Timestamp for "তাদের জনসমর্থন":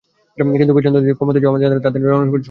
1.87-2.19